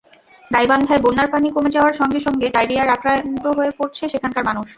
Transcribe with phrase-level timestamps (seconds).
[0.51, 4.67] গাইবান্ধায় বন্যার পানি কমে যাওয়ার সঙ্গে সঙ্গে ডায়রিয়ায় আক্রান্ত হয়ে পড়ছে সেখানকার মানুষ।